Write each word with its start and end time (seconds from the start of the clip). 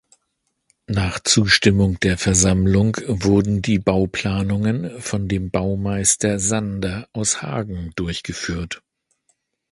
Nach 0.87 1.19
Zustimmung 1.19 1.99
der 1.99 2.17
Versammlung 2.17 2.97
wurden 3.05 3.61
die 3.61 3.77
Bauplanungen 3.77 4.99
von 4.99 5.27
dem 5.27 5.51
Baumeister 5.51 6.39
Sander 6.39 7.07
aus 7.13 7.43
Hagen 7.43 7.91
durchgeführt. 7.95 8.81